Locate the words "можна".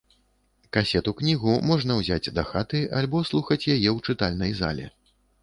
1.71-1.97